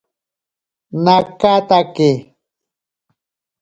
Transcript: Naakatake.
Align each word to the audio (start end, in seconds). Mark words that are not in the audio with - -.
Naakatake. 1.03 2.09